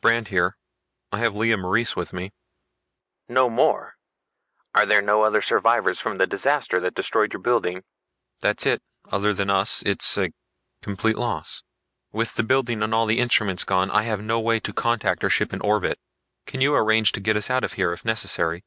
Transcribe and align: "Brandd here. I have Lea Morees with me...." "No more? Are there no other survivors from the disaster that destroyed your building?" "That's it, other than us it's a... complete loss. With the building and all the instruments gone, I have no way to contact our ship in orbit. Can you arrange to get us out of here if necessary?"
"Brandd 0.00 0.28
here. 0.28 0.56
I 1.12 1.18
have 1.18 1.36
Lea 1.36 1.54
Morees 1.54 1.94
with 1.94 2.14
me...." 2.14 2.32
"No 3.28 3.50
more? 3.50 3.96
Are 4.74 4.86
there 4.86 5.02
no 5.02 5.20
other 5.22 5.42
survivors 5.42 6.00
from 6.00 6.16
the 6.16 6.26
disaster 6.26 6.80
that 6.80 6.94
destroyed 6.94 7.34
your 7.34 7.42
building?" 7.42 7.84
"That's 8.40 8.64
it, 8.64 8.82
other 9.12 9.34
than 9.34 9.50
us 9.50 9.82
it's 9.84 10.16
a... 10.16 10.32
complete 10.80 11.18
loss. 11.18 11.62
With 12.10 12.36
the 12.36 12.42
building 12.42 12.82
and 12.82 12.94
all 12.94 13.04
the 13.04 13.18
instruments 13.18 13.64
gone, 13.64 13.90
I 13.90 14.04
have 14.04 14.22
no 14.22 14.40
way 14.40 14.60
to 14.60 14.72
contact 14.72 15.22
our 15.22 15.28
ship 15.28 15.52
in 15.52 15.60
orbit. 15.60 16.00
Can 16.46 16.62
you 16.62 16.74
arrange 16.74 17.12
to 17.12 17.20
get 17.20 17.36
us 17.36 17.50
out 17.50 17.62
of 17.62 17.74
here 17.74 17.92
if 17.92 18.02
necessary?" 18.02 18.64